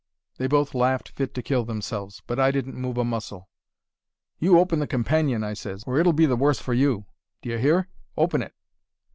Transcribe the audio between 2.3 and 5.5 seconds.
I didn't move a muscle. "'You open the companion,'